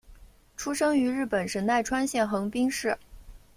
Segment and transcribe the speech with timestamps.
[0.57, 2.97] 出生于日本神奈川县横滨市。